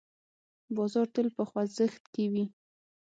بازار 0.75 1.07
تل 1.13 1.27
په 1.37 1.43
خوځښت 1.49 2.03
کې 2.13 2.25
وي. 2.31 2.45